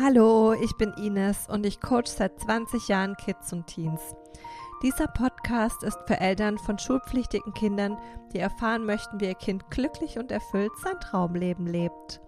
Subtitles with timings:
[0.00, 4.00] Hallo, ich bin Ines und ich coach seit 20 Jahren Kids und Teens.
[4.80, 7.98] Dieser Podcast ist für Eltern von schulpflichtigen Kindern,
[8.32, 12.20] die erfahren möchten, wie ihr Kind glücklich und erfüllt sein Traumleben lebt.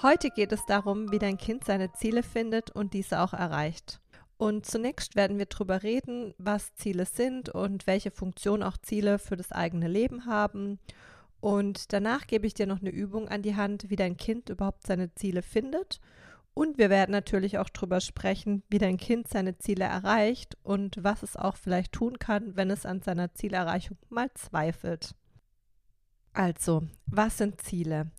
[0.00, 4.00] Heute geht es darum, wie dein Kind seine Ziele findet und diese auch erreicht.
[4.38, 9.36] Und zunächst werden wir darüber reden, was Ziele sind und welche Funktion auch Ziele für
[9.36, 10.78] das eigene Leben haben.
[11.40, 14.86] Und danach gebe ich dir noch eine Übung an die Hand, wie dein Kind überhaupt
[14.86, 16.00] seine Ziele findet
[16.54, 21.22] und wir werden natürlich auch darüber sprechen, wie dein Kind seine Ziele erreicht und was
[21.22, 25.14] es auch vielleicht tun kann, wenn es an seiner Zielerreichung mal zweifelt.
[26.32, 28.10] Also, was sind Ziele?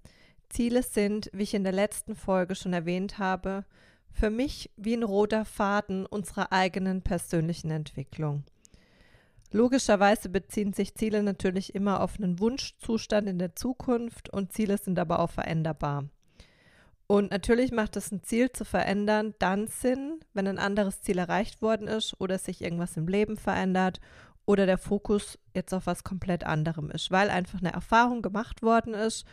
[0.50, 3.66] Ziele sind, wie ich in der letzten Folge schon erwähnt habe,
[4.12, 8.44] für mich wie ein roter Faden unserer eigenen persönlichen Entwicklung.
[9.52, 14.98] Logischerweise beziehen sich Ziele natürlich immer auf einen Wunschzustand in der Zukunft und Ziele sind
[14.98, 16.06] aber auch veränderbar.
[17.12, 21.62] Und natürlich macht es ein Ziel zu verändern dann Sinn, wenn ein anderes Ziel erreicht
[21.62, 24.00] worden ist oder sich irgendwas im Leben verändert
[24.46, 28.94] oder der Fokus jetzt auf was komplett anderem ist, weil einfach eine Erfahrung gemacht worden
[28.94, 29.26] ist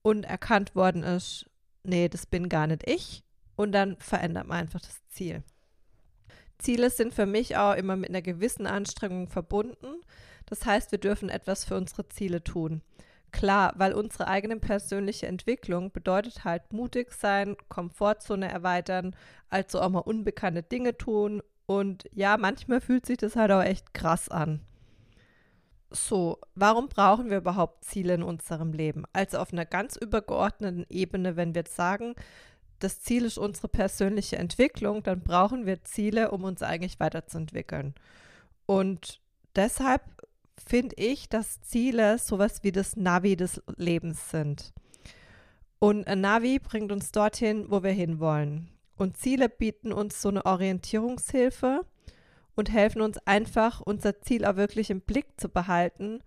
[0.00, 1.44] und erkannt worden ist,
[1.82, 3.22] nee, das bin gar nicht ich
[3.54, 5.42] und dann verändert man einfach das Ziel.
[6.56, 10.00] Ziele sind für mich auch immer mit einer gewissen Anstrengung verbunden.
[10.46, 12.80] Das heißt, wir dürfen etwas für unsere Ziele tun.
[13.36, 19.14] Klar, weil unsere eigene persönliche Entwicklung bedeutet halt mutig sein, Komfortzone erweitern,
[19.50, 21.42] also auch mal unbekannte Dinge tun.
[21.66, 24.62] Und ja, manchmal fühlt sich das halt auch echt krass an.
[25.90, 29.04] So, warum brauchen wir überhaupt Ziele in unserem Leben?
[29.12, 32.14] Also auf einer ganz übergeordneten Ebene, wenn wir jetzt sagen,
[32.78, 37.94] das Ziel ist unsere persönliche Entwicklung, dann brauchen wir Ziele, um uns eigentlich weiterzuentwickeln.
[38.64, 39.20] Und
[39.56, 40.00] deshalb
[40.64, 44.72] finde ich, dass Ziele sowas wie das Navi des Lebens sind.
[45.78, 48.68] Und ein Navi bringt uns dorthin, wo wir hinwollen.
[48.96, 51.82] Und Ziele bieten uns so eine Orientierungshilfe
[52.54, 56.20] und helfen uns einfach, unser Ziel auch wirklich im Blick zu behalten,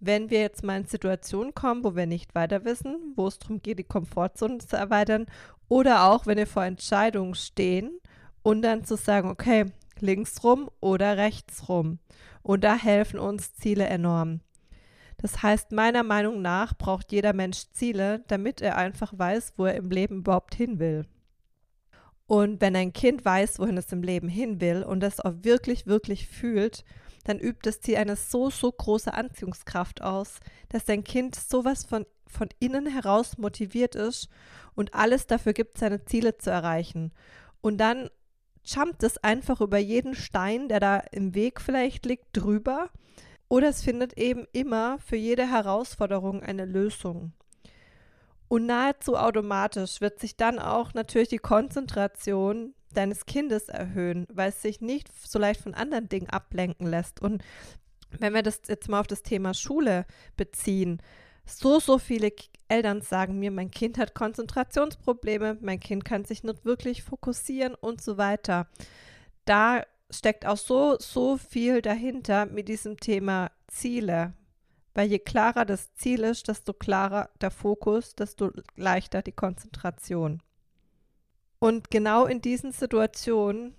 [0.00, 3.62] wenn wir jetzt mal in Situationen kommen, wo wir nicht weiter wissen, wo es darum
[3.62, 5.26] geht, die Komfortzone zu erweitern,
[5.68, 7.98] oder auch, wenn wir vor Entscheidungen stehen
[8.42, 9.66] und dann zu sagen, okay,
[10.00, 11.98] links rum oder rechts rum.
[12.42, 14.40] Und da helfen uns Ziele enorm.
[15.16, 19.74] Das heißt, meiner Meinung nach braucht jeder Mensch Ziele, damit er einfach weiß, wo er
[19.74, 21.06] im Leben überhaupt hin will.
[22.26, 25.86] Und wenn ein Kind weiß, wohin es im Leben hin will und das auch wirklich,
[25.86, 26.84] wirklich fühlt,
[27.24, 32.06] dann übt das Ziel eine so, so große Anziehungskraft aus, dass dein Kind sowas von,
[32.26, 34.28] von innen heraus motiviert ist
[34.74, 37.12] und alles dafür gibt, seine Ziele zu erreichen.
[37.60, 38.10] Und dann
[38.64, 42.90] jumpt es einfach über jeden Stein, der da im Weg vielleicht liegt, drüber.
[43.48, 47.32] Oder es findet eben immer für jede Herausforderung eine Lösung.
[48.48, 54.62] Und nahezu automatisch wird sich dann auch natürlich die Konzentration deines Kindes erhöhen, weil es
[54.62, 57.20] sich nicht so leicht von anderen Dingen ablenken lässt.
[57.20, 57.42] Und
[58.18, 61.00] wenn wir das jetzt mal auf das Thema Schule beziehen,
[61.46, 62.32] so, so viele
[62.68, 68.00] Eltern sagen mir, mein Kind hat Konzentrationsprobleme, mein Kind kann sich nicht wirklich fokussieren und
[68.00, 68.68] so weiter.
[69.44, 74.32] Da steckt auch so, so viel dahinter mit diesem Thema Ziele.
[74.94, 80.40] Weil je klarer das Ziel ist, desto klarer der Fokus, desto leichter die Konzentration.
[81.58, 83.74] Und genau in diesen Situationen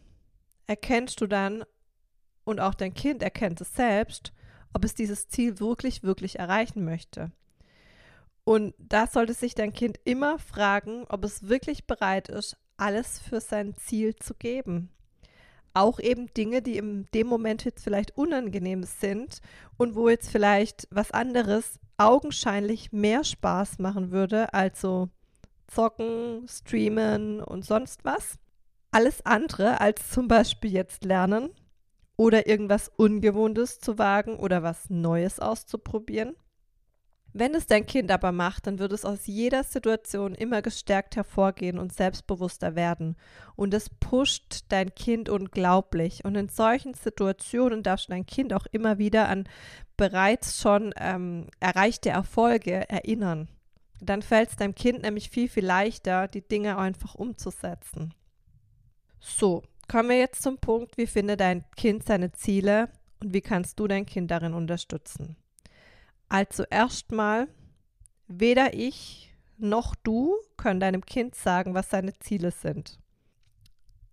[0.67, 1.63] erkennst du dann,
[2.43, 4.33] und auch dein Kind erkennt es selbst,
[4.73, 7.31] ob es dieses Ziel wirklich, wirklich erreichen möchte.
[8.45, 13.41] Und da sollte sich dein Kind immer fragen, ob es wirklich bereit ist, alles für
[13.41, 14.91] sein Ziel zu geben.
[15.73, 19.39] Auch eben Dinge, die in dem Moment jetzt vielleicht unangenehm sind
[19.77, 25.09] und wo jetzt vielleicht was anderes augenscheinlich mehr Spaß machen würde, also
[25.67, 28.37] zocken, streamen und sonst was.
[28.91, 31.49] Alles andere als zum Beispiel jetzt lernen
[32.15, 36.35] oder irgendwas Ungewohntes zu wagen oder was Neues auszuprobieren.
[37.37, 41.77] Wenn es dein Kind aber macht, dann wird es aus jeder Situation immer gestärkt hervorgehen
[41.77, 43.17] und selbstbewusster werden.
[43.57, 46.23] Und es pusht dein Kind unglaublich.
[46.23, 49.49] Und in solchen Situationen darfst du dein Kind auch immer wieder an
[49.97, 53.49] bereits schon ähm, erreichte Erfolge erinnern.
[53.99, 58.13] Dann fällt es deinem Kind nämlich viel, viel leichter, die Dinge einfach umzusetzen.
[59.19, 62.87] So, kommen wir jetzt zum Punkt, wie findet dein Kind seine Ziele
[63.21, 65.35] und wie kannst du dein Kind darin unterstützen?
[66.29, 67.47] Also erstmal,
[68.27, 72.99] weder ich noch du können deinem Kind sagen, was seine Ziele sind.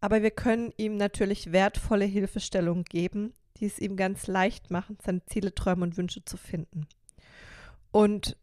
[0.00, 5.25] Aber wir können ihm natürlich wertvolle Hilfestellungen geben, die es ihm ganz leicht machen, seine
[5.26, 6.87] Ziele, Träume und Wünsche zu finden.
[7.93, 8.37] Und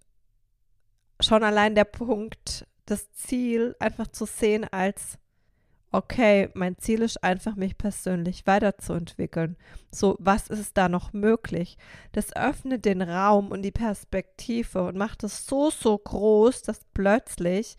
[1.19, 5.18] schon allein der Punkt, das Ziel einfach zu sehen als,
[5.91, 9.57] okay, mein Ziel ist einfach, mich persönlich weiterzuentwickeln.
[9.91, 11.77] So, was ist da noch möglich?
[12.12, 17.75] Das öffnet den Raum und die Perspektive und macht es so, so groß, dass plötzlich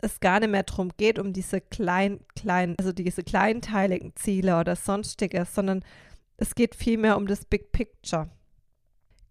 [0.00, 4.76] es gar nicht mehr darum geht, um diese kleinen, kleinen, also diese kleinteiligen Ziele oder
[4.76, 5.84] sonstiges, sondern
[6.36, 8.28] es geht vielmehr um das Big Picture.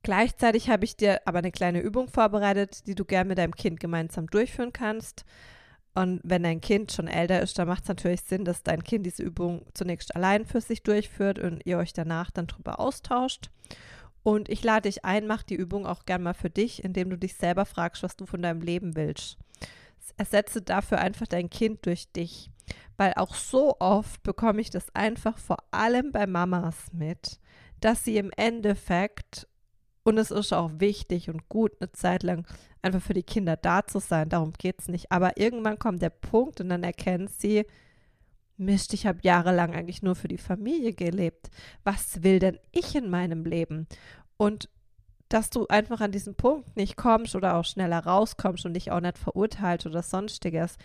[0.02, 3.80] Gleichzeitig habe ich dir aber eine kleine Übung vorbereitet, die du gerne mit deinem Kind
[3.80, 5.26] gemeinsam durchführen kannst.
[5.96, 9.06] Und wenn dein Kind schon älter ist, dann macht es natürlich Sinn, dass dein Kind
[9.06, 13.52] diese Übung zunächst allein für sich durchführt und ihr euch danach dann darüber austauscht.
[14.24, 17.18] Und ich lade dich ein, mach die Übung auch gern mal für dich, indem du
[17.18, 19.38] dich selber fragst, was du von deinem Leben willst.
[20.18, 22.50] Ersetze dafür einfach dein Kind durch dich.
[22.98, 27.40] Weil auch so oft bekomme ich das einfach vor allem bei Mamas mit,
[27.82, 29.48] dass sie im Endeffekt
[30.04, 32.46] und es ist auch wichtig und gut, eine Zeit lang
[32.84, 34.30] einfach für die Kinder da zu sein.
[34.30, 35.12] Darum geht es nicht.
[35.12, 37.66] Aber irgendwann kommt der Punkt und dann erkennt sie,
[38.58, 41.50] Mist, ich habe jahrelang eigentlich nur für die Familie gelebt.
[41.84, 43.88] Was will denn ich in meinem Leben?
[44.38, 44.70] Und
[45.30, 49.00] dass du einfach an diesen Punkt nicht kommst oder auch schneller rauskommst und dich auch
[49.00, 50.78] nicht verurteilt oder sonstiges,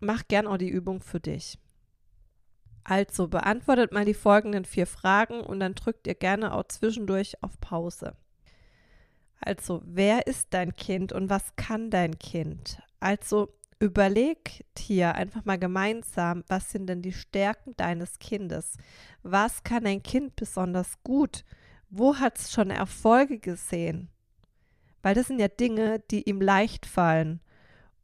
[0.00, 1.58] mach gern auch die Übung für dich.
[2.84, 7.58] Also beantwortet mal die folgenden vier Fragen und dann drückt ihr gerne auch zwischendurch auf
[7.60, 8.14] Pause.
[9.44, 12.80] Also, wer ist dein Kind und was kann dein Kind?
[13.00, 18.76] Also, überleg hier einfach mal gemeinsam, was sind denn die Stärken deines Kindes?
[19.24, 21.44] Was kann ein Kind besonders gut?
[21.90, 24.08] Wo hat es schon Erfolge gesehen?
[25.02, 27.40] Weil das sind ja Dinge, die ihm leicht fallen.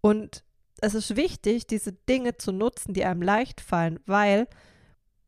[0.00, 0.42] Und
[0.80, 4.48] es ist wichtig, diese Dinge zu nutzen, die einem leicht fallen, weil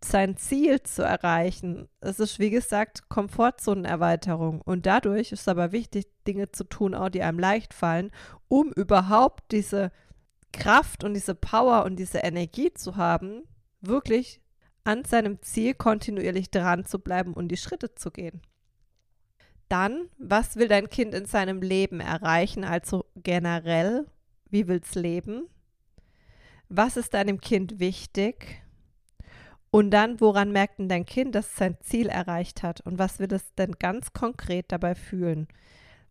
[0.03, 1.89] sein Ziel zu erreichen.
[2.01, 4.61] Es ist, wie gesagt, Komfortzonenerweiterung.
[4.63, 8.11] Und dadurch ist es aber wichtig, Dinge zu tun, auch die einem leicht fallen,
[8.49, 9.93] um überhaupt diese
[10.53, 13.43] Kraft und diese Power und diese Energie zu haben,
[13.81, 14.41] wirklich
[14.85, 18.41] an seinem Ziel kontinuierlich dran zu bleiben und die Schritte zu gehen.
[19.69, 22.65] Dann, was will dein Kind in seinem Leben erreichen?
[22.65, 24.07] Also generell,
[24.49, 25.47] wie will es leben?
[26.69, 28.63] Was ist deinem Kind wichtig?
[29.71, 32.81] Und dann, woran merkt denn dein Kind, dass es sein Ziel erreicht hat?
[32.81, 35.47] Und was wird es denn ganz konkret dabei fühlen?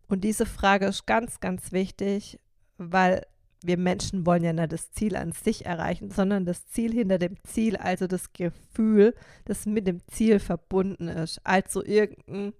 [0.08, 2.40] Und diese Frage ist ganz, ganz wichtig,
[2.78, 3.26] weil
[3.62, 7.36] wir Menschen wollen ja nicht das Ziel an sich erreichen, sondern das Ziel hinter dem
[7.44, 9.14] Ziel, also das Gefühl,
[9.44, 11.40] das mit dem Ziel verbunden ist.
[11.44, 12.54] Also irgendeinen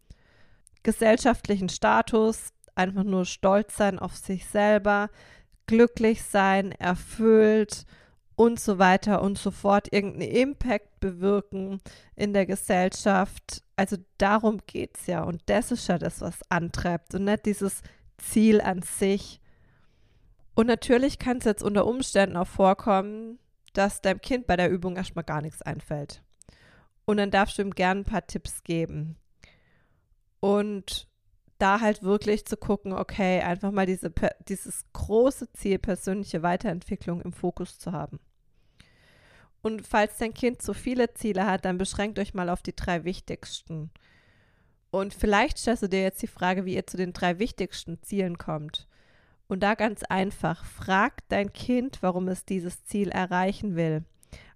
[0.83, 5.09] gesellschaftlichen Status, einfach nur stolz sein auf sich selber,
[5.67, 7.87] glücklich sein, erfüllt
[8.41, 11.83] und so weiter und so fort, irgendeinen Impact bewirken
[12.17, 13.63] in der Gesellschaft.
[13.77, 15.23] Also darum geht es ja.
[15.25, 17.83] Und das ist ja das, was antreibt und nicht dieses
[18.17, 19.43] Ziel an sich.
[20.55, 23.39] Und natürlich kann es jetzt unter Umständen auch vorkommen,
[23.75, 26.23] dass deinem Kind bei der Übung erstmal gar nichts einfällt.
[27.05, 29.17] Und dann darfst du ihm gerne ein paar Tipps geben.
[30.41, 31.09] Und
[31.59, 34.11] da halt wirklich zu gucken, okay, einfach mal diese,
[34.49, 38.19] dieses große Ziel persönliche Weiterentwicklung im Fokus zu haben.
[39.63, 43.05] Und falls dein Kind zu viele Ziele hat, dann beschränkt euch mal auf die drei
[43.05, 43.91] wichtigsten.
[44.91, 48.39] Und vielleicht stellst du dir jetzt die Frage, wie ihr zu den drei wichtigsten Zielen
[48.39, 48.89] kommt.
[49.49, 54.05] Und da ganz einfach, frag dein Kind, warum es dieses Ziel erreichen will.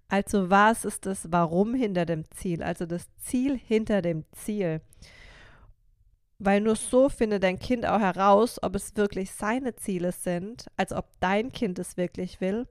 [0.08, 2.62] Also was ist das Warum hinter dem Ziel?
[2.62, 4.80] Also das Ziel hinter dem Ziel.
[6.38, 10.96] Weil nur so findet dein Kind auch heraus, ob es wirklich seine Ziele sind, also
[10.96, 12.66] ob dein Kind es wirklich will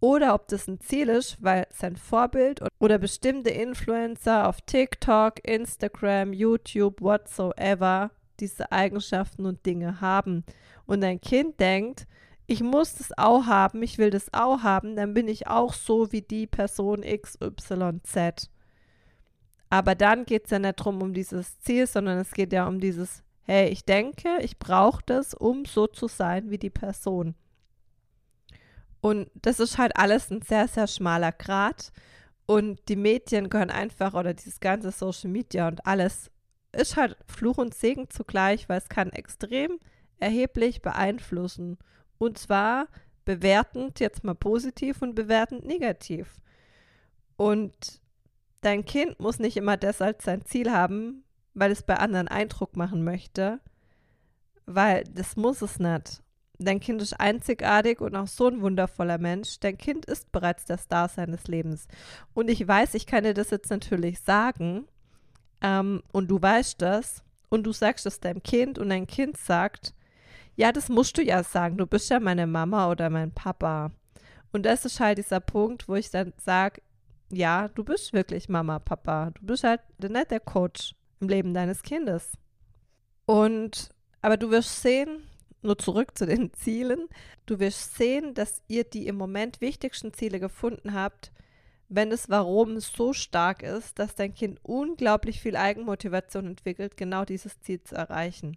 [0.00, 6.32] oder ob das ein Ziel ist, weil sein Vorbild oder bestimmte Influencer auf TikTok, Instagram,
[6.32, 10.44] YouTube, whatsoever diese Eigenschaften und Dinge haben.
[10.86, 12.06] Und dein Kind denkt,
[12.46, 16.12] ich muss das auch haben, ich will das auch haben, dann bin ich auch so
[16.12, 18.50] wie die Person XYZ.
[19.68, 22.78] Aber dann geht es ja nicht darum, um dieses Ziel, sondern es geht ja um
[22.78, 27.34] dieses, hey, ich denke, ich brauche das, um so zu sein wie die Person.
[29.06, 31.92] Und das ist halt alles ein sehr, sehr schmaler Grat.
[32.44, 36.28] Und die Medien gehören einfach, oder dieses ganze Social Media und alles,
[36.72, 39.78] ist halt Fluch und Segen zugleich, weil es kann extrem
[40.18, 41.78] erheblich beeinflussen.
[42.18, 42.88] Und zwar
[43.24, 46.40] bewertend jetzt mal positiv und bewertend negativ.
[47.36, 48.02] Und
[48.60, 51.22] dein Kind muss nicht immer das als sein Ziel haben,
[51.54, 53.60] weil es bei anderen Eindruck machen möchte,
[54.66, 56.24] weil das muss es nicht.
[56.58, 59.60] Dein Kind ist einzigartig und auch so ein wundervoller Mensch.
[59.60, 61.86] Dein Kind ist bereits der Star seines Lebens.
[62.32, 64.86] Und ich weiß, ich kann dir das jetzt natürlich sagen.
[65.60, 67.22] Ähm, und du weißt das.
[67.48, 69.94] Und du sagst es deinem Kind und dein Kind sagt,
[70.56, 71.76] ja, das musst du ja sagen.
[71.76, 73.92] Du bist ja meine Mama oder mein Papa.
[74.52, 76.80] Und das ist halt dieser Punkt, wo ich dann sage,
[77.30, 79.30] ja, du bist wirklich Mama, Papa.
[79.34, 82.32] Du bist halt nicht der Coach im Leben deines Kindes.
[83.26, 83.90] Und,
[84.22, 85.22] aber du wirst sehen,
[85.66, 87.08] nur zurück zu den Zielen,
[87.44, 91.32] du wirst sehen, dass ihr die im Moment wichtigsten Ziele gefunden habt,
[91.88, 97.60] wenn das Warum so stark ist, dass dein Kind unglaublich viel Eigenmotivation entwickelt, genau dieses
[97.60, 98.56] Ziel zu erreichen.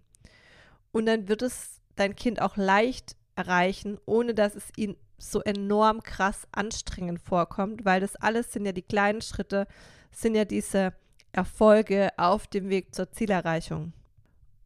[0.90, 6.02] Und dann wird es dein Kind auch leicht erreichen, ohne dass es ihn so enorm
[6.02, 9.66] krass anstrengend vorkommt, weil das alles sind ja die kleinen Schritte,
[10.10, 10.94] sind ja diese
[11.32, 13.92] Erfolge auf dem Weg zur Zielerreichung.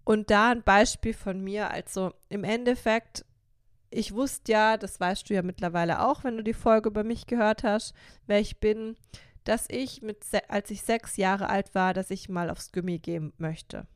[0.05, 3.25] Und da ein Beispiel von mir, also im Endeffekt
[3.95, 7.27] ich wusste ja, das weißt du ja mittlerweile auch, wenn du die Folge über mich
[7.27, 7.95] gehört hast,
[8.27, 8.97] wer ich bin,
[9.45, 13.33] dass ich mit, als ich sechs Jahre alt war, dass ich mal aufs Gummi gehen
[13.39, 13.87] möchte.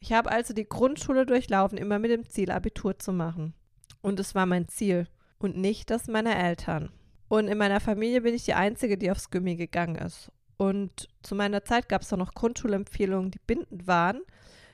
[0.00, 3.54] Ich habe also die Grundschule durchlaufen, immer mit dem Ziel, Abitur zu machen.
[4.00, 5.06] Und es war mein Ziel
[5.38, 6.90] und nicht das meiner Eltern.
[7.28, 10.32] Und in meiner Familie bin ich die Einzige, die aufs Gummi gegangen ist.
[10.56, 14.22] Und zu meiner Zeit gab es auch noch Grundschulempfehlungen, die bindend waren.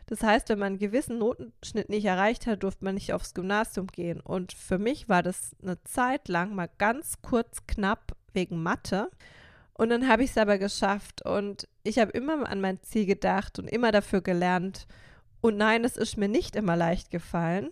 [0.07, 3.89] Das heißt, wenn man einen gewissen Notenschnitt nicht erreicht hat, durfte man nicht aufs Gymnasium
[3.89, 4.21] gehen.
[4.21, 9.11] Und für mich war das eine Zeit lang mal ganz kurz knapp wegen Mathe.
[9.75, 11.23] Und dann habe ich es aber geschafft.
[11.23, 14.87] Und ich habe immer an mein Ziel gedacht und immer dafür gelernt.
[15.41, 17.71] Und nein, es ist mir nicht immer leicht gefallen.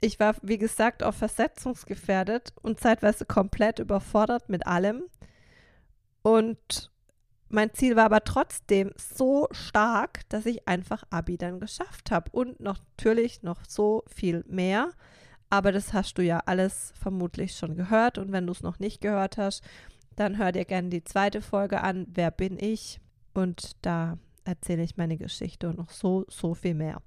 [0.00, 5.04] Ich war, wie gesagt, auch versetzungsgefährdet und zeitweise komplett überfordert mit allem.
[6.22, 6.90] Und
[7.48, 12.60] mein Ziel war aber trotzdem so stark, dass ich einfach Abi dann geschafft habe und
[12.60, 14.90] noch, natürlich noch so viel mehr.
[15.50, 19.00] Aber das hast du ja alles vermutlich schon gehört und wenn du es noch nicht
[19.00, 19.62] gehört hast,
[20.16, 23.00] dann hör dir gerne die zweite Folge an, Wer bin ich?
[23.34, 27.02] Und da erzähle ich meine Geschichte und noch so, so viel mehr.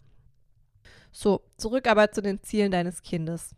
[1.11, 3.55] So, zurück aber zu den Zielen deines Kindes.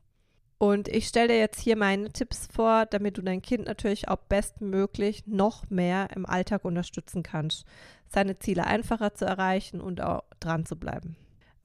[0.59, 4.17] Und ich stelle dir jetzt hier meine Tipps vor, damit du dein Kind natürlich auch
[4.17, 7.65] bestmöglich noch mehr im Alltag unterstützen kannst,
[8.09, 11.15] seine Ziele einfacher zu erreichen und auch dran zu bleiben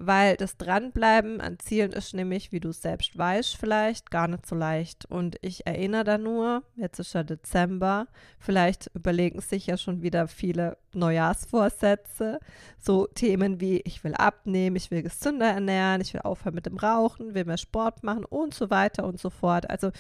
[0.07, 4.55] weil das Dranbleiben an Zielen ist nämlich, wie du selbst weißt, vielleicht gar nicht so
[4.55, 5.05] leicht.
[5.07, 8.07] Und ich erinnere da nur, jetzt ist ja Dezember,
[8.39, 12.41] vielleicht überlegen sich ja schon wieder viele Neujahrsvorsätze,
[12.79, 16.77] so Themen wie ich will abnehmen, ich will gesünder ernähren, ich will aufhören mit dem
[16.77, 19.69] Rauchen, will mehr Sport machen und so weiter und so fort.
[19.71, 19.91] Also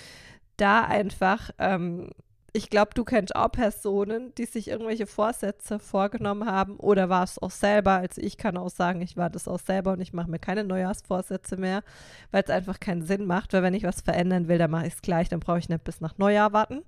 [0.56, 2.10] da einfach ähm,
[2.56, 7.42] ich glaube, du kennst auch Personen, die sich irgendwelche Vorsätze vorgenommen haben oder war es
[7.42, 7.94] auch selber.
[7.94, 10.62] Also ich kann auch sagen, ich war das auch selber und ich mache mir keine
[10.62, 11.82] Neujahrsvorsätze mehr,
[12.30, 13.52] weil es einfach keinen Sinn macht.
[13.52, 15.82] Weil wenn ich was verändern will, dann mache ich es gleich, dann brauche ich nicht
[15.82, 16.84] bis nach Neujahr warten.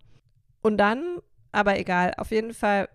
[0.63, 1.19] Und dann,
[1.51, 2.89] aber egal, auf jeden Fall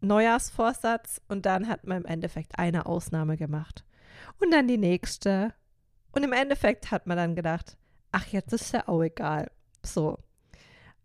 [0.00, 3.84] Neujahrsvorsatz und dann hat man im Endeffekt eine Ausnahme gemacht.
[4.38, 5.52] Und dann die nächste.
[6.12, 7.76] Und im Endeffekt hat man dann gedacht,
[8.12, 9.50] ach, jetzt ist ja auch egal.
[9.82, 10.18] So,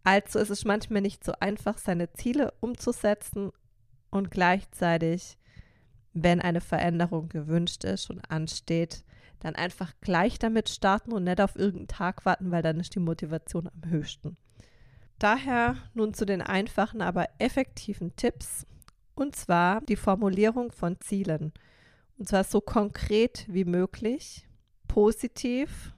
[0.04, 3.52] also ist es manchmal nicht so einfach, seine Ziele umzusetzen
[4.10, 5.38] und gleichzeitig,
[6.14, 9.04] wenn eine Veränderung gewünscht ist und ansteht,
[9.40, 13.00] dann einfach gleich damit starten und nicht auf irgendeinen Tag warten, weil dann ist die
[13.00, 14.38] Motivation am höchsten.
[15.18, 18.66] Daher nun zu den einfachen, aber effektiven Tipps,
[19.16, 21.54] und zwar die Formulierung von Zielen.
[22.18, 24.48] Und zwar so konkret wie möglich,
[24.88, 25.94] positiv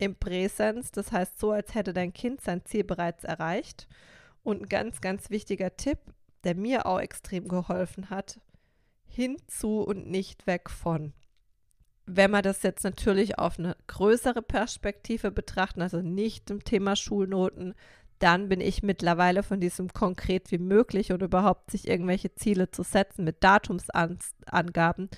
[0.00, 3.86] im Präsens, das heißt so, als hätte dein Kind sein Ziel bereits erreicht.
[4.42, 5.98] Und ein ganz, ganz wichtiger Tipp,
[6.44, 8.40] der mir auch extrem geholfen hat,
[9.06, 11.12] hinzu und nicht weg von.
[12.06, 17.74] Wenn wir das jetzt natürlich auf eine größere Perspektive betrachten, also nicht im Thema Schulnoten,
[18.18, 22.82] dann bin ich mittlerweile von diesem konkret wie möglich und überhaupt sich irgendwelche Ziele zu
[22.82, 25.10] setzen mit Datumsangaben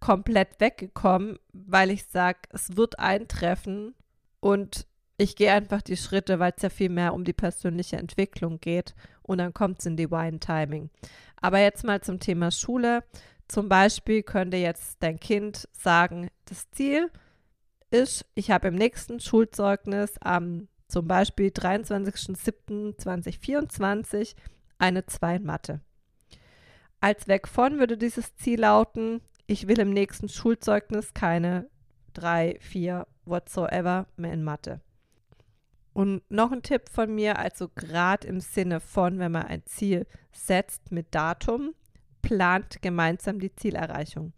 [0.00, 3.94] komplett weggekommen, weil ich sage, es wird eintreffen
[4.44, 4.86] und
[5.16, 8.94] ich gehe einfach die Schritte, weil es ja viel mehr um die persönliche Entwicklung geht.
[9.22, 10.90] Und dann kommt es in Divine Timing.
[11.40, 13.04] Aber jetzt mal zum Thema Schule.
[13.48, 17.10] Zum Beispiel könnte jetzt dein Kind sagen, das Ziel
[17.90, 24.34] ist, ich habe im nächsten Schulzeugnis am zum Beispiel 23.07.2024
[24.76, 25.80] eine 2 in Mathe.
[27.00, 31.70] Als Weg von würde dieses Ziel lauten, ich will im nächsten Schulzeugnis keine
[32.12, 34.80] 3, 4 whatsoever mehr in Mathe.
[35.92, 40.06] Und noch ein Tipp von mir, also gerade im Sinne von, wenn man ein Ziel
[40.32, 41.72] setzt mit Datum,
[42.20, 44.32] plant gemeinsam die Zielerreichung,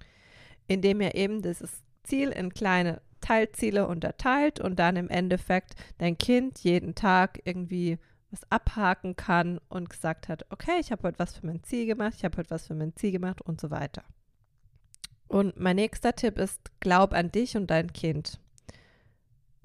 [0.66, 6.59] indem ihr eben dieses Ziel in kleine Teilziele unterteilt und dann im Endeffekt dein Kind
[6.59, 7.99] jeden Tag irgendwie
[8.31, 12.14] was abhaken kann und gesagt hat, okay, ich habe heute was für mein Ziel gemacht,
[12.16, 14.02] ich habe heute was für mein Ziel gemacht und so weiter.
[15.28, 18.40] Und mein nächster Tipp ist, glaub an dich und dein Kind.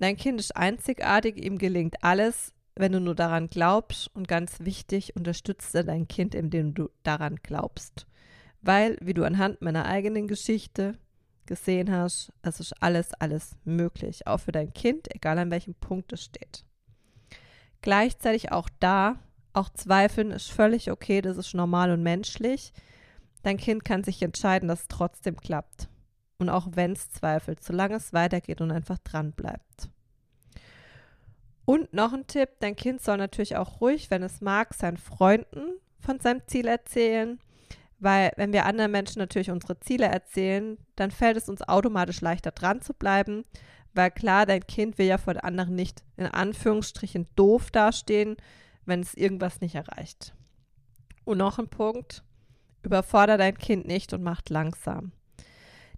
[0.01, 5.15] Dein Kind ist einzigartig, ihm gelingt alles, wenn du nur daran glaubst und ganz wichtig,
[5.15, 8.07] unterstütze dein Kind, indem du daran glaubst.
[8.63, 10.97] Weil, wie du anhand meiner eigenen Geschichte
[11.45, 16.11] gesehen hast, es ist alles, alles möglich, auch für dein Kind, egal an welchem Punkt
[16.13, 16.65] es steht.
[17.81, 19.19] Gleichzeitig auch da,
[19.53, 22.73] auch Zweifeln ist völlig okay, das ist normal und menschlich.
[23.43, 25.90] Dein Kind kann sich entscheiden, dass es trotzdem klappt.
[26.41, 29.89] Und auch wenn es zweifelt, solange es weitergeht und einfach dran bleibt.
[31.65, 35.75] Und noch ein Tipp, dein Kind soll natürlich auch ruhig, wenn es mag, seinen Freunden
[35.99, 37.37] von seinem Ziel erzählen.
[37.99, 42.49] Weil wenn wir anderen Menschen natürlich unsere Ziele erzählen, dann fällt es uns automatisch leichter
[42.49, 43.45] dran zu bleiben.
[43.93, 48.35] Weil klar, dein Kind will ja vor den anderen nicht in Anführungsstrichen doof dastehen,
[48.87, 50.33] wenn es irgendwas nicht erreicht.
[51.23, 52.23] Und noch ein Punkt,
[52.81, 55.11] überfordere dein Kind nicht und macht langsam.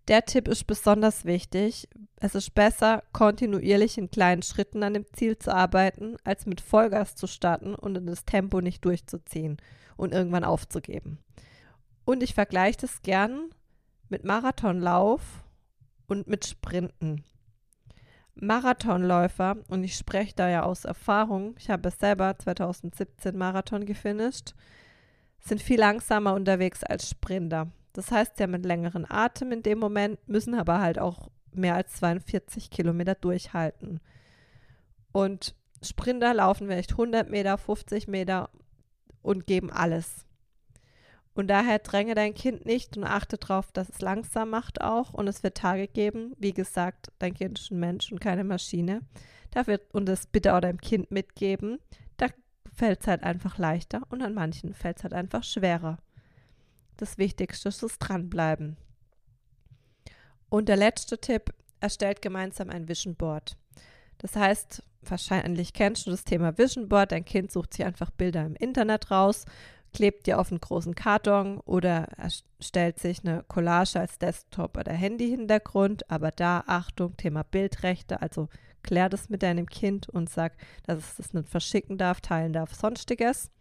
[0.10, 1.88] Der Tipp ist besonders wichtig.
[2.18, 7.16] Es ist besser, kontinuierlich in kleinen Schritten an dem Ziel zu arbeiten, als mit Vollgas
[7.16, 9.58] zu starten und in das Tempo nicht durchzuziehen
[9.96, 11.20] und irgendwann aufzugeben.
[12.04, 13.52] Und ich vergleiche das gern
[14.10, 15.22] mit Marathonlauf
[16.08, 17.24] und mit Sprinten.
[18.36, 24.54] Marathonläufer, und ich spreche da ja aus Erfahrung, ich habe selber 2017 Marathon gefinisht,
[25.40, 27.72] sind viel langsamer unterwegs als Sprinter.
[27.94, 31.94] Das heißt, haben einen längeren Atem in dem Moment, müssen aber halt auch mehr als
[31.94, 34.00] 42 Kilometer durchhalten.
[35.12, 38.50] Und Sprinter laufen vielleicht 100 Meter, 50 Meter
[39.22, 40.26] und geben alles.
[41.36, 45.14] Und daher dränge dein Kind nicht und achte darauf, dass es langsam macht auch.
[45.14, 46.34] Und es wird Tage geben.
[46.38, 49.02] Wie gesagt, dein Kind ist ein Mensch und keine Maschine.
[49.52, 51.80] Da wird, und das bitte auch deinem Kind mitgeben.
[52.18, 52.28] Da
[52.74, 55.98] fällt es halt einfach leichter und an manchen fällt es halt einfach schwerer.
[56.98, 58.78] Das Wichtigste ist das Dranbleiben.
[60.50, 63.58] Und der letzte Tipp, erstellt gemeinsam ein Vision Board.
[64.18, 67.12] Das heißt, wahrscheinlich kennst du das Thema Vision Board.
[67.12, 69.44] Dein Kind sucht sich einfach Bilder im Internet raus,
[69.94, 76.10] klebt dir auf einen großen Karton oder erstellt sich eine Collage als Desktop- oder Handy-Hintergrund.
[76.10, 78.48] Aber da, Achtung, Thema Bildrechte, also
[78.82, 80.54] klär das mit deinem Kind und sag,
[80.86, 83.52] dass es das nicht verschicken darf, teilen darf, sonstiges.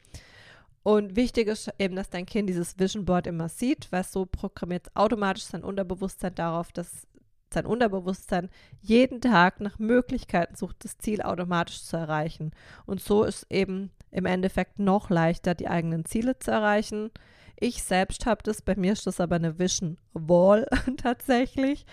[0.83, 4.91] Und wichtig ist eben, dass dein Kind dieses Vision Board immer sieht, weil so programmiert
[4.95, 7.07] automatisch sein Unterbewusstsein darauf, dass
[7.53, 8.49] sein Unterbewusstsein
[8.81, 12.53] jeden Tag nach Möglichkeiten sucht, das Ziel automatisch zu erreichen.
[12.87, 17.11] Und so ist eben im Endeffekt noch leichter, die eigenen Ziele zu erreichen.
[17.57, 20.67] Ich selbst habe das, bei mir ist das aber eine Vision Wall
[20.97, 21.87] tatsächlich.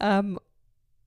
[0.00, 0.38] Ähm,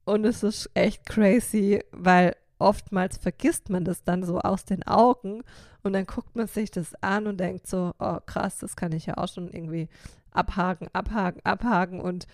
[0.06, 5.44] und es ist echt crazy, weil oftmals vergisst man das dann so aus den Augen
[5.84, 9.06] und dann guckt man sich das an und denkt so, oh krass, das kann ich
[9.06, 9.90] ja auch schon irgendwie
[10.32, 12.26] abhaken, abhaken, abhaken und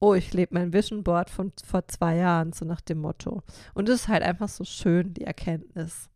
[0.00, 3.42] oh, ich lebe mein Vision Board von vor zwei Jahren, so nach dem Motto.
[3.74, 6.08] Und es ist halt einfach so schön, die Erkenntnis.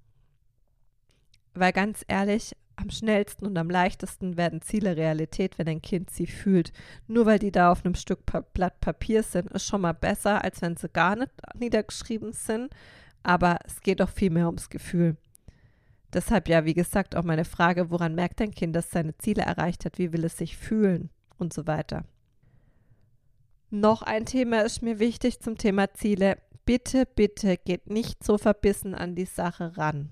[1.55, 6.27] Weil ganz ehrlich, am schnellsten und am leichtesten werden Ziele Realität, wenn ein Kind sie
[6.27, 6.73] fühlt.
[7.07, 10.43] Nur weil die da auf einem Stück pa Blatt Papier sind, ist schon mal besser,
[10.43, 12.73] als wenn sie gar nicht niedergeschrieben sind.
[13.23, 15.17] Aber es geht doch viel mehr ums Gefühl.
[16.13, 19.85] Deshalb ja, wie gesagt, auch meine Frage, woran merkt ein Kind, dass seine Ziele erreicht
[19.85, 22.05] hat, wie will es sich fühlen und so weiter.
[23.71, 26.37] Noch ein Thema ist mir wichtig zum Thema Ziele.
[26.67, 30.11] Bitte, bitte geht nicht so verbissen an die Sache ran.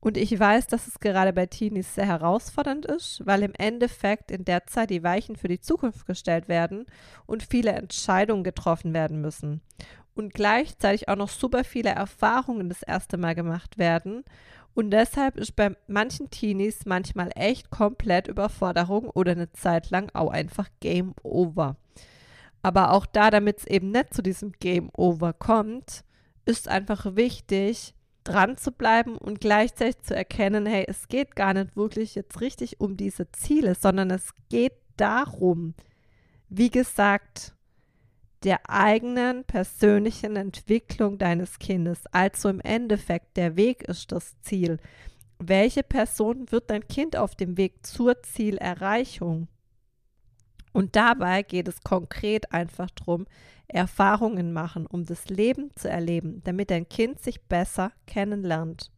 [0.00, 4.44] Und ich weiß, dass es gerade bei Teenies sehr herausfordernd ist, weil im Endeffekt in
[4.44, 6.86] der Zeit die Weichen für die Zukunft gestellt werden
[7.24, 9.60] und viele Entscheidungen getroffen werden müssen.
[10.14, 14.24] Und gleichzeitig auch noch super viele Erfahrungen das erste Mal gemacht werden.
[14.74, 20.30] Und deshalb ist bei manchen Teenies manchmal echt komplett Überforderung oder eine Zeit lang auch
[20.30, 21.76] einfach Game Over.
[22.62, 26.04] Aber auch da, damit es eben nicht zu diesem Game Over kommt,
[26.44, 27.94] ist einfach wichtig,
[28.24, 32.80] dran zu bleiben und gleichzeitig zu erkennen, hey, es geht gar nicht wirklich jetzt richtig
[32.80, 35.74] um diese Ziele, sondern es geht darum,
[36.48, 37.54] wie gesagt,
[38.44, 42.04] der eigenen persönlichen Entwicklung deines Kindes.
[42.12, 44.78] Also im Endeffekt, der Weg ist das Ziel.
[45.38, 49.48] Welche Person wird dein Kind auf dem Weg zur Zielerreichung?
[50.72, 53.26] Und dabei geht es konkret einfach darum,
[53.68, 58.90] Erfahrungen machen, um das Leben zu erleben, damit dein Kind sich besser kennenlernt.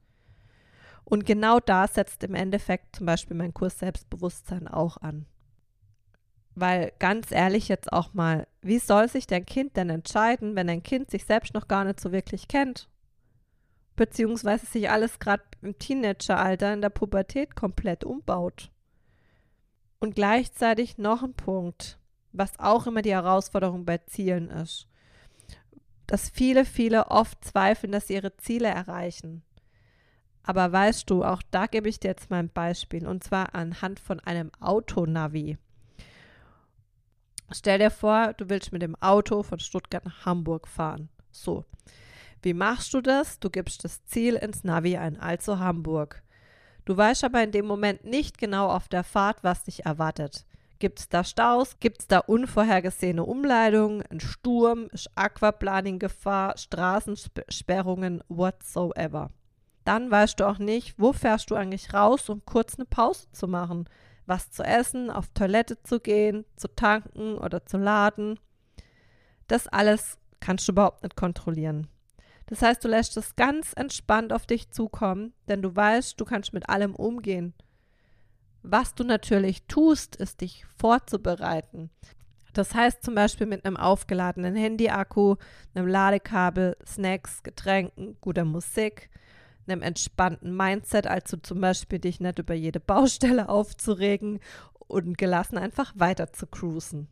[1.04, 5.26] Und genau da setzt im Endeffekt zum Beispiel mein Kurs Selbstbewusstsein auch an.
[6.54, 10.82] Weil ganz ehrlich jetzt auch mal, wie soll sich dein Kind denn entscheiden, wenn dein
[10.82, 12.88] Kind sich selbst noch gar nicht so wirklich kennt?
[13.96, 18.70] Beziehungsweise sich alles gerade im Teenageralter in der Pubertät komplett umbaut.
[19.98, 21.98] Und gleichzeitig noch ein Punkt,
[22.32, 24.86] was auch immer die Herausforderung bei Zielen ist,
[26.06, 29.42] dass viele, viele oft zweifeln, dass sie ihre Ziele erreichen.
[30.42, 33.98] Aber weißt du, auch da gebe ich dir jetzt mal ein Beispiel und zwar anhand
[33.98, 35.56] von einem Autonavi.
[37.52, 41.08] Stell dir vor, du willst mit dem Auto von Stuttgart nach Hamburg fahren.
[41.30, 41.64] So.
[42.42, 43.38] Wie machst du das?
[43.38, 46.22] Du gibst das Ziel ins Navi ein, also Hamburg.
[46.84, 50.44] Du weißt aber in dem Moment nicht genau auf der Fahrt, was dich erwartet.
[50.78, 51.78] Gibt es da Staus?
[51.80, 54.02] Gibt es da unvorhergesehene Umleitungen?
[54.10, 54.88] Ein Sturm?
[54.92, 56.58] Ist Aquaplaning-Gefahr?
[56.58, 58.22] Straßensperrungen?
[58.28, 59.30] Whatsoever.
[59.84, 63.48] Dann weißt du auch nicht, wo fährst du eigentlich raus, um kurz eine Pause zu
[63.48, 63.88] machen.
[64.26, 68.40] Was zu essen, auf Toilette zu gehen, zu tanken oder zu laden.
[69.48, 71.88] Das alles kannst du überhaupt nicht kontrollieren.
[72.46, 76.52] Das heißt, du lässt es ganz entspannt auf dich zukommen, denn du weißt, du kannst
[76.52, 77.54] mit allem umgehen.
[78.62, 81.90] Was du natürlich tust, ist dich vorzubereiten.
[82.54, 85.36] Das heißt zum Beispiel mit einem aufgeladenen Handyakku,
[85.74, 89.10] einem Ladekabel, Snacks, Getränken, guter Musik,
[89.66, 94.40] einem entspannten Mindset, also zum Beispiel dich nicht über jede Baustelle aufzuregen
[94.78, 97.08] und gelassen einfach weiter zu cruisen.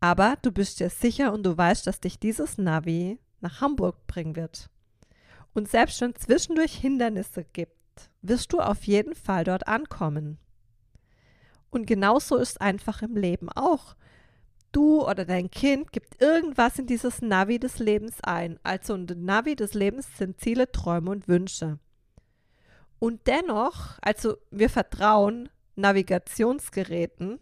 [0.00, 4.36] Aber du bist dir sicher und du weißt, dass dich dieses Navi nach Hamburg bringen
[4.36, 4.70] wird.
[5.52, 10.38] Und selbst wenn zwischendurch Hindernisse gibt, wirst du auf jeden Fall dort ankommen.
[11.70, 13.94] Und genauso ist einfach im Leben auch.
[14.72, 18.58] Du oder dein Kind gibt irgendwas in dieses Navi des Lebens ein.
[18.62, 21.78] Also ein Navi des Lebens sind Ziele, Träume und Wünsche.
[23.00, 27.40] Und dennoch, also wir vertrauen Navigationsgeräten,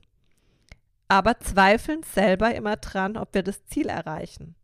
[1.09, 4.55] aber zweifeln selber immer dran, ob wir das Ziel erreichen.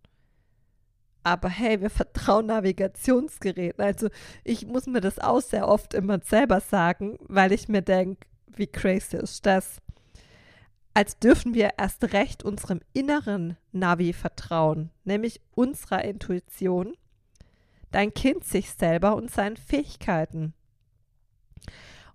[1.22, 3.82] Aber hey, wir vertrauen Navigationsgeräten.
[3.82, 4.08] Also
[4.44, 8.66] ich muss mir das auch sehr oft immer selber sagen, weil ich mir denke, wie
[8.66, 9.78] crazy ist das?
[10.96, 16.96] Als dürfen wir erst recht unserem inneren Navi vertrauen, nämlich unserer Intuition,
[17.90, 20.54] dein Kind sich selber und seinen Fähigkeiten.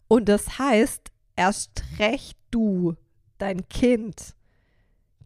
[0.07, 2.95] Und das heißt, erst recht du,
[3.37, 4.35] dein Kind.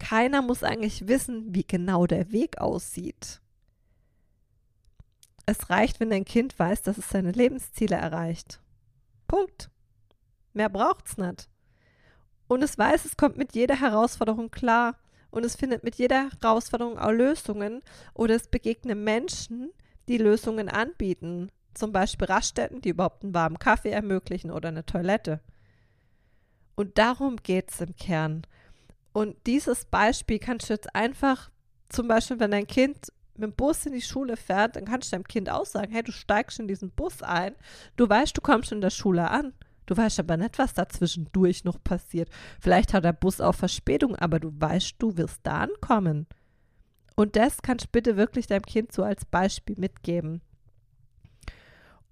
[0.00, 3.40] Keiner muss eigentlich wissen, wie genau der Weg aussieht.
[5.46, 8.60] Es reicht, wenn dein Kind weiß, dass es seine Lebensziele erreicht.
[9.28, 9.70] Punkt.
[10.54, 11.48] Mehr braucht's nicht.
[12.46, 14.96] Und es weiß, es kommt mit jeder Herausforderung klar
[15.30, 19.70] und es findet mit jeder Herausforderung auch Lösungen oder es begegnet Menschen,
[20.08, 21.50] die Lösungen anbieten.
[21.74, 25.40] Zum Beispiel Raststätten, die überhaupt einen warmen Kaffee ermöglichen oder eine Toilette.
[26.76, 28.46] Und darum geht es im Kern.
[29.12, 31.50] Und dieses Beispiel kannst du jetzt einfach,
[31.88, 35.16] zum Beispiel, wenn dein Kind mit dem Bus in die Schule fährt, dann kannst du
[35.16, 37.54] deinem Kind auch sagen, hey, du steigst in diesen Bus ein,
[37.96, 39.52] du weißt, du kommst in der Schule an.
[39.86, 42.30] Du weißt aber nicht, was dazwischendurch noch passiert.
[42.60, 46.26] Vielleicht hat der Bus auch Verspätung, aber du weißt, du wirst da ankommen.
[47.16, 50.40] Und das kannst du bitte wirklich deinem Kind so als Beispiel mitgeben.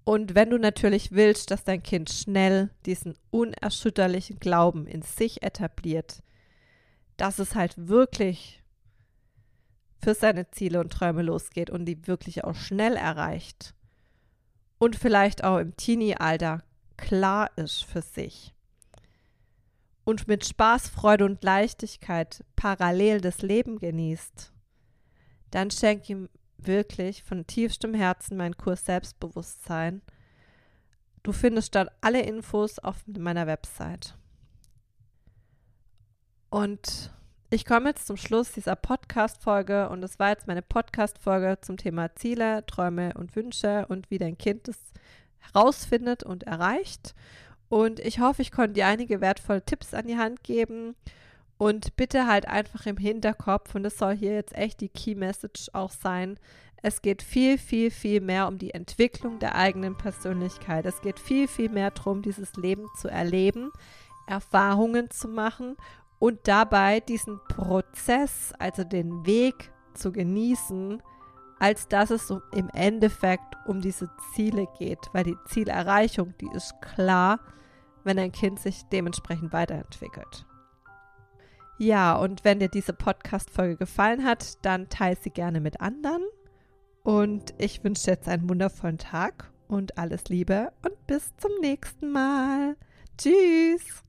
[0.05, 6.21] Und wenn du natürlich willst, dass dein Kind schnell diesen unerschütterlichen Glauben in sich etabliert,
[7.17, 8.63] dass es halt wirklich
[10.01, 13.73] für seine Ziele und Träume losgeht und die wirklich auch schnell erreicht
[14.77, 16.61] und vielleicht auch im Teenie-Alter
[16.97, 18.53] klar ist für sich
[20.03, 24.51] und mit Spaß, Freude und Leichtigkeit parallel das Leben genießt,
[25.51, 30.01] dann schenk ihm wirklich von tiefstem Herzen meinen Kurs Selbstbewusstsein.
[31.21, 34.17] Du findest dort alle Infos auf meiner Website.
[36.49, 37.11] Und
[37.49, 42.13] ich komme jetzt zum Schluss dieser Podcast-Folge und es war jetzt meine Podcast-Folge zum Thema
[42.15, 44.79] Ziele, Träume und Wünsche und wie dein Kind es
[45.51, 47.15] herausfindet und erreicht.
[47.69, 50.95] Und ich hoffe, ich konnte dir einige wertvolle Tipps an die Hand geben.
[51.57, 55.69] Und bitte halt einfach im Hinterkopf, und das soll hier jetzt echt die Key Message
[55.73, 56.37] auch sein,
[56.85, 60.85] es geht viel, viel, viel mehr um die Entwicklung der eigenen Persönlichkeit.
[60.85, 63.71] Es geht viel, viel mehr darum, dieses Leben zu erleben,
[64.27, 65.77] Erfahrungen zu machen
[66.19, 71.01] und dabei diesen Prozess, also den Weg zu genießen,
[71.63, 77.39] als dass es im Endeffekt um diese Ziele geht, weil die Zielerreichung, die ist klar,
[78.03, 80.45] wenn ein Kind sich dementsprechend weiterentwickelt.
[81.77, 86.23] Ja, und wenn dir diese Podcast-Folge gefallen hat, dann teile sie gerne mit anderen.
[87.01, 92.11] Und ich wünsche dir jetzt einen wundervollen Tag und alles Liebe und bis zum nächsten
[92.11, 92.75] Mal.
[93.17, 94.03] Tschüss!